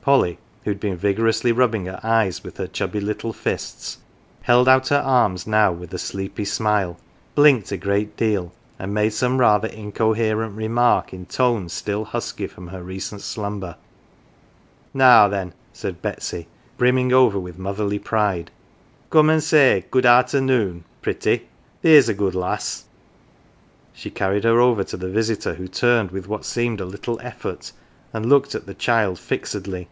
Polly, 0.00 0.38
who 0.64 0.70
had 0.70 0.80
been 0.80 0.96
vigorously 0.96 1.52
rubbing 1.52 1.84
her 1.84 2.00
eyes 2.02 2.42
with 2.42 2.56
her 2.56 2.66
chubby 2.66 2.98
little 2.98 3.34
fists, 3.34 3.98
held 4.40 4.66
out 4.66 4.88
her 4.88 5.02
arms 5.04 5.46
now 5.46 5.70
with 5.70 5.92
a 5.92 5.98
sleepy 5.98 6.46
smile, 6.46 6.98
blinked 7.34 7.70
a 7.72 7.76
great 7.76 8.16
deal, 8.16 8.54
and 8.78 8.94
made 8.94 9.10
some 9.12 9.36
rather 9.36 9.68
incoherent 9.68 10.56
remark 10.56 11.12
in 11.12 11.26
tones 11.26 11.74
still 11.74 12.06
husky 12.06 12.46
from 12.46 12.68
her 12.68 12.82
recent 12.82 13.20
slumber. 13.20 13.76
"Now, 14.94 15.28
then, 15.28 15.48
11 15.48 15.54
said 15.74 16.00
Betsy, 16.00 16.48
brimming 16.78 17.12
over 17.12 17.38
with 17.38 17.58
motherly 17.58 17.98
pride," 17.98 18.50
come 19.10 19.28
an 19.28 19.34
1 19.34 19.40
say' 19.42 19.84
Good 19.90 20.06
arternoon, 20.06 20.72
1 20.72 20.84
pretty 21.02 21.48
theer's 21.82 22.08
a 22.08 22.14
good 22.14 22.28
little 22.28 22.40
lass." 22.40 22.86
She 23.92 24.10
carried 24.10 24.44
her 24.44 24.58
over 24.58 24.84
to 24.84 24.96
the 24.96 25.10
visitor 25.10 25.56
who 25.56 25.68
turned 25.68 26.12
with 26.12 26.26
what 26.28 26.46
seemed 26.46 26.80
a 26.80 26.86
little 26.86 27.20
effort 27.20 27.72
and 28.14 28.24
looked 28.24 28.54
at 28.54 28.64
the 28.64 28.72
child 28.72 29.18
fixedly. 29.18 29.86